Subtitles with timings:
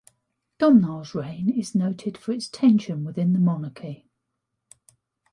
[0.57, 4.07] Domhnall's reign is noted for its tension with the monarchy.